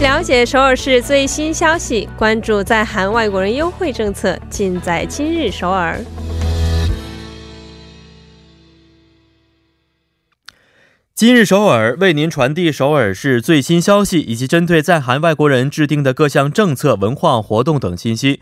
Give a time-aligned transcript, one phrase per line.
[0.00, 5.98] 了解首尔市最新消息，关注在韩外国人优惠政策，尽在今日首尔。
[11.16, 18.40] 今日首尔为您传递首尔市最新消息，以及针对在韩外国人制定的各项政策、文化活动等信息。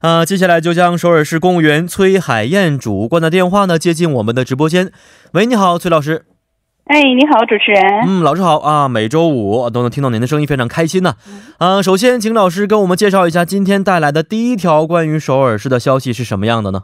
[0.00, 4.90] 啊，接下来就将首尔市公务员崔海燕主官的电话呢接进我们的直播间。
[5.32, 6.24] 喂，你好，崔老师。
[6.86, 7.82] 哎，你好，主持人。
[8.06, 11.14] 嗯，老师好啊，每周五都能听到您的声音，非常开心呢。
[11.58, 16.82] 啊，首先请老师跟我们介绍一下今天带来的第一条关于首尔市的消息是什么样的呢？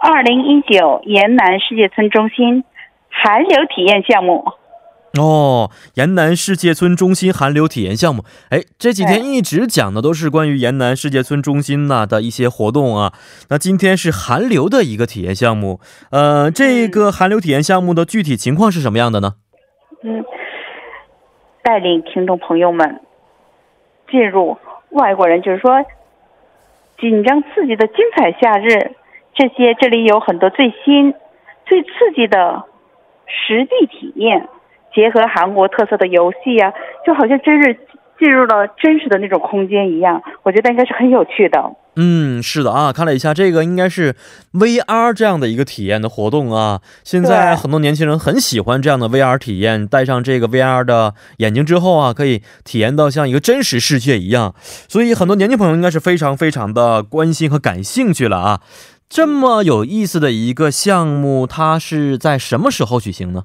[0.00, 2.64] 二零一九延南世界村中心。
[3.16, 4.44] 韩流体验项目
[5.18, 13.12] 哦，延南世界村中心韩流体验项目，哎，这几天一直讲的都是关于延南世界村中心呐的一些活动啊。
[13.48, 15.78] 那今天是韩流的一个体验项目，
[16.10, 19.34] 呃，这个韩流体验项目的具体情况是什么样的呢？
[20.02, 20.24] 嗯，
[21.62, 23.00] 带领听众朋友们
[24.10, 24.56] 进入
[24.90, 25.84] 外国人就是说
[26.98, 28.96] 紧张刺激的精彩夏日，
[29.34, 31.14] 这些这里有很多最新、
[31.66, 32.64] 最刺激的。
[33.26, 34.48] 实地体验，
[34.94, 36.72] 结合韩国特色的游戏呀，
[37.06, 37.76] 就好像真是
[38.18, 40.22] 进入了真实的那种空间一样。
[40.42, 41.72] 我觉得应该是很有趣的。
[41.96, 44.16] 嗯，是的啊，看了一下，这个应该是
[44.52, 46.80] VR 这样的一个体验的活动啊。
[47.04, 54.54] 现在很多年轻人很喜欢这样的 VR 体验，戴上这个 VR 的眼镜之后啊，可以体验到像一个真实世界一样。
[54.88, 58.60] 所以很多年轻朋友应该是非常非常的关心和感兴趣了啊。
[59.08, 63.44] 这么有意思的一个项目，它是在什么时候举行呢？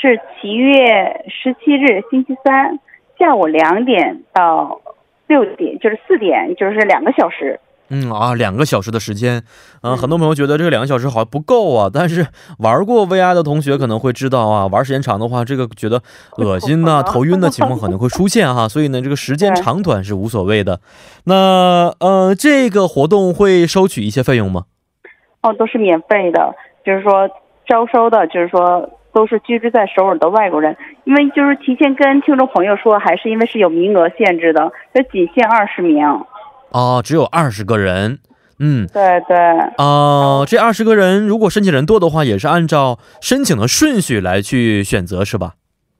[0.00, 2.78] 是七月十七日星期三
[3.18, 4.80] 下午两点到
[5.26, 7.58] 六点，就是四点，就是两个小时。
[7.90, 9.42] 嗯啊，两个小时的时间，
[9.82, 11.90] 嗯，很多朋友觉得这个两个小时好像不够啊。
[11.92, 12.26] 但是
[12.58, 16.02] 玩过 VR 的同学可能会知道啊，玩时间长的话，这个觉得
[16.38, 18.66] 恶心呐、头晕的情况可能会出现哈。
[18.66, 20.80] 所以呢，这个时间长短是无所谓的。
[21.24, 24.64] 那呃，这个活动会收取一些费用吗？
[25.42, 26.54] 哦，都是免费的，
[26.86, 27.28] 就是说
[27.68, 30.76] 招收的，就是说都是居住在首尔的外国人。
[31.04, 36.04] 因为就是提前跟听众朋友说，还是因为是有名额限制的，就仅限二十名。
[36.70, 38.18] 哦，只有二十个人，
[38.58, 39.36] 嗯，对对，
[39.78, 45.54] 哦，这二十个人如果申请人多的话，也是按照申请的顺序来去选择，是吧？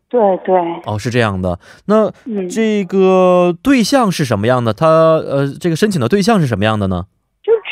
[0.09, 0.55] 对对，
[0.85, 1.59] 哦，是这样的。
[1.87, 2.11] 那
[2.49, 4.73] 这个对象是什么样的？
[4.73, 7.07] 他呃，这个申请的对象是什么样的呢？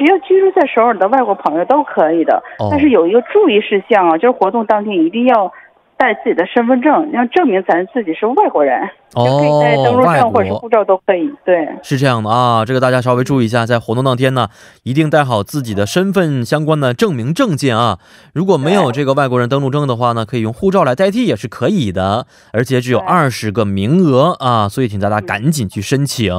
[0.05, 5.53] 就只要居住在首尔的外国朋友都可以的，但是有一个注意事项啊，就是活动当天一定要。
[5.95, 8.77] 带自己的身份证，要证明咱自己是外国人，
[9.15, 11.31] 哦，可以带登录证或者是护照都可以。
[11.45, 14.49] 对，是这样的啊，这个大家稍微注意一下，在活动当天呢，
[14.83, 18.01] 一定带好自己的身份相关的证明证件啊。
[18.35, 26.35] 如果没有这个外国人登录证的话呢，可以用护照来代替也是可以的，而且只有二十个名额啊，所以请大家赶紧去申请。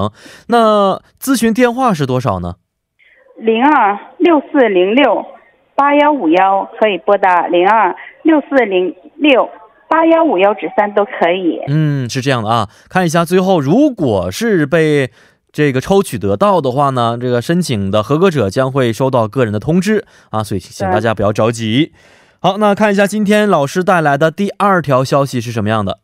[0.50, 2.56] 那咨询电话是多少呢？
[3.38, 5.26] 零二六四零六
[5.76, 8.96] 八幺五幺，可以拨打零二六四零。
[9.16, 9.50] 六
[9.88, 11.62] 八幺五幺指三都可以。
[11.70, 15.12] 嗯，是这样的啊，看一下最后，如果是被
[15.50, 21.94] 这个抽取得到的话呢，这个申请的合格者将会收到个人的通知啊，所以请大家不要着急。
[22.42, 26.00] 好，那看一下今天老师带来的第二条消息是什么样的？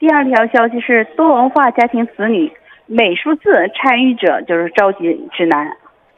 [0.00, 2.50] 第二条消息是多文化家庭子女
[2.86, 5.68] 美术字参与者就是召集指南。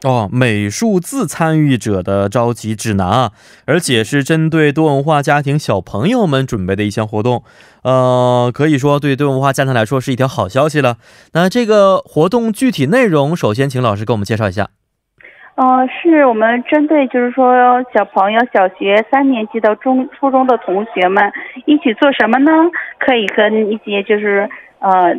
[0.03, 3.31] 哦，美术字参与者的召集指南啊，
[3.65, 7.41] 而且是针对多文化家庭小朋友们准备的一项活动，
[7.83, 10.97] 呃，可以说对多文化家庭来说是一条好消息了。
[11.31, 14.67] 那这个活动具体内容，首先请老师给我们介绍一下。
[15.55, 21.31] 呃，是我们针对就是说小朋友小学三年级到中初中的同学们
[21.65, 22.51] 一起做什么呢？
[22.99, 24.49] 可以跟一些就是
[24.79, 25.15] 呃。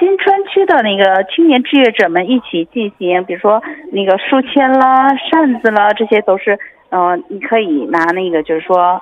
[0.00, 3.62] 新川区的那个青年志愿者们一起进行，比如说
[3.92, 9.00] 那个书签啦、扇子啦，这些都是，嗯，你可以拿那个，就是说，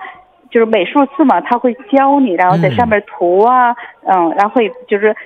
[0.51, 3.75] 就是美术字嘛，他会教你，然后在上面涂啊，
[4.05, 5.17] 嗯，然后会就是。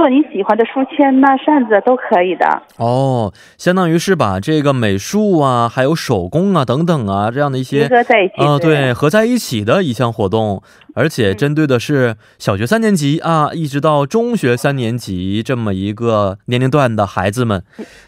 [0.00, 10.62] 做你喜欢的书签呐、扇子都可以的哦，相当于是把这个美术啊、还有手工啊等等啊这样的一些合在一起啊，对，合在一起的一项活动，
[10.94, 17.62] 而且针对的是小学三年级啊，一直到中学三年级这么一个年龄段的孩子们。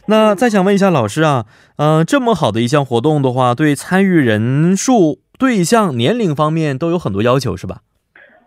[0.06, 1.44] 那再想问一下老师啊，
[1.76, 7.80] 嗯，这么好的一项活动的话，对参与人数、对象、年龄方面都有很多要求，是吧？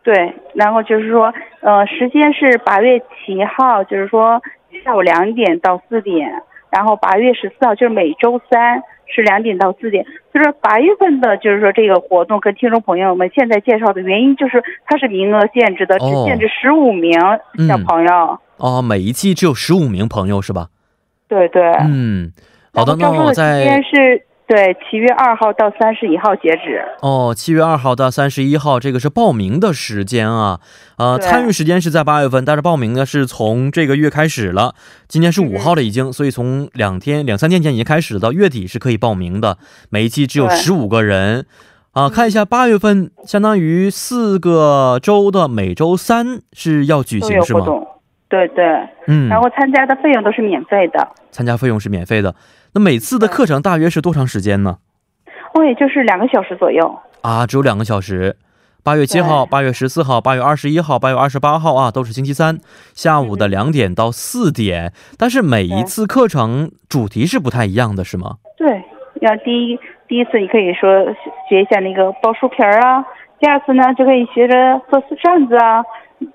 [0.06, 4.40] 对，然后就是说，呃，时间是八月七号，就是说
[4.84, 6.30] 下午两点到四点，
[6.70, 10.06] 然后八月十四号就是每周三是两点到四点。
[10.32, 17.20] 就是八月份的，就是说这个活动跟听众朋友们现在介绍的原因，就是它是名额限制的，只限制十五名
[17.68, 18.40] 小朋友。
[18.58, 20.68] 哦，每一季只有十五名朋友是吧？
[21.28, 21.64] 对对。
[21.82, 22.32] 嗯，
[22.76, 23.64] 好的，那我在。
[23.64, 26.84] 时间是对七月二号到三十一号截止。
[27.02, 30.60] 哦，七月二号到三十一号，这个是报名的时间啊。
[30.98, 34.76] 呃，参与时间是在八月份，但是报名呢是从这个月开始了。
[35.08, 39.58] 今天是五号了已经，所以从两天两三天前已经开始到月底是可以报名的。
[39.90, 41.46] 每一期只有十五个人。
[41.94, 47.66] 啊，看一下八月份，相当于四个周的每周三是要举行是吗？
[48.28, 48.66] 对对，
[49.08, 51.08] 嗯，然后参加的费用都是免费的。
[51.32, 52.36] 参加费用是免费的，
[52.74, 54.78] 那每次的课程大约是多长时间呢？
[55.54, 57.00] 哦，也就是两个小时左右。
[57.22, 58.38] 啊，只有两个小时。
[58.84, 62.60] 八月七号、八月十四号、八月二十一号、八月二十八号啊，都是星期三
[62.94, 64.94] 下午的两点到四点。
[65.18, 68.36] 但是每一次课程主题是不太一样的，是吗？
[68.58, 68.84] 对，
[69.22, 69.80] 要第一。
[70.08, 71.04] 第一次你可以说
[71.50, 73.04] 学一下那个包书皮儿啊，
[73.40, 75.84] 第二次呢就可以学着做扇子啊，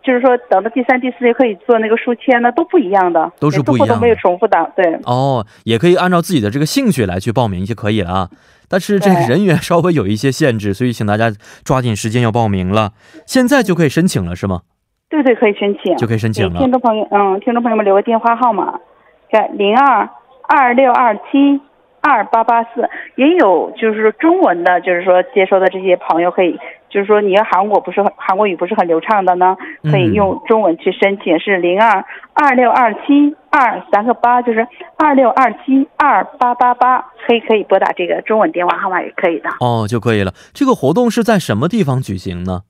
[0.03, 4.99] 就是说等到第三、第四节可以做那个书签呢，都不一样的，都是不一样的，都没有重复的，对。
[5.05, 8.29] 哦，也可以按照自己的这个兴趣来去报名就可以了啊，
[8.69, 11.31] 但是这个人员稍微有一些限制，所以请大家
[11.65, 12.93] 抓紧时间要报名了，
[13.27, 14.63] 现在就可以申请了是吗？
[15.09, 16.61] 对对，可以申请，就可以申请了。
[16.61, 18.79] 听众朋友，嗯，听众朋友们留个电话号码，
[19.33, 20.09] 在零二
[20.49, 21.61] 二六二七。
[22.03, 26.59] 二八八四也有，就是中文的，就是说接收的这些朋友可以，
[26.91, 32.05] 就是说你要韩国不是很韩国语不是很流畅的呢，可以用中文去申请，是零二
[32.35, 34.67] 二六二七二三个八，就是
[34.99, 39.49] 二六二七二八八八，可以可以拨打这个中文电话号码也可以的。
[39.61, 40.35] 哦，就可以了。
[40.53, 42.63] 这个活动是在什么地方举行呢？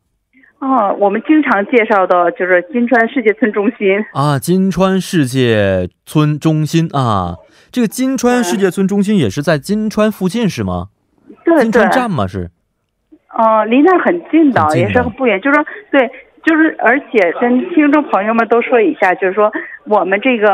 [0.58, 7.36] 哦，我们经常介绍的就是金川世界村中心啊，金川世界村中心啊。
[7.72, 10.88] 这个金川世界村中心也是在金川附近是吗？
[11.44, 12.26] 对金川站吗？
[12.26, 12.50] 是。
[13.32, 15.40] 哦，离那很近的，也是不远。
[15.40, 16.10] 就是说，对，
[16.42, 19.52] 就是，而且跟听众朋友们都说一下，就是说，
[19.84, 20.48] 我们这个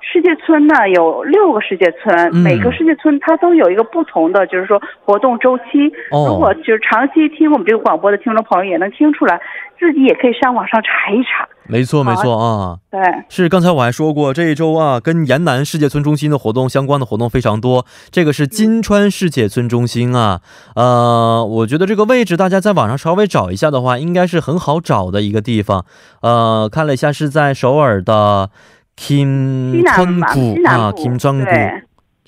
[0.00, 5.88] 世界村呢有六个世界村，每个世界村它都有一个不同的，就是说活动周期。
[6.10, 6.26] 哦。
[6.28, 9.40] 如果就是长期听我们这个广播的听众朋友也能听出来，
[9.78, 11.48] 自己也可以上网上查一查。
[11.66, 17.86] 没错，没错啊，对，是刚才我还说过，这一周啊，跟延南世界村中心的活动相关的活动非常多。
[18.10, 20.40] 这个是金川世界村中心啊，
[20.74, 25.86] 呃，我觉得这个位置大家在网上稍微找一下的话，应该是很好找的一个地方。
[26.20, 28.50] 呃，看了一下，是在首尔的
[28.98, 31.50] Kim 村谷啊，Kim 村谷。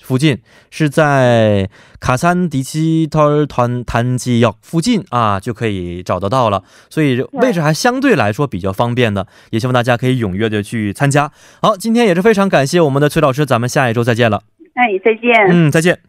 [0.01, 0.39] 附近
[0.69, 11.31] 是在卡山迪奇特团坛基要附近啊，就可以找得到了，所以位置还相对来说比较方便的，也希望大家可以踊跃的去参加。
[11.61, 14.43] 好，今天也是非常感谢我们的崔老师，咱们下一周再见了。
[14.75, 15.31] 哎，再见。
[15.49, 15.99] 嗯，再见。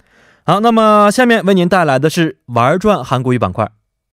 [0.45, 3.71] 好，那么下面为您带来的是玩转韩国语板块。